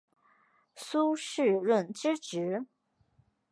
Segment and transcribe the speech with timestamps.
[0.75, 2.65] 苏士润之侄。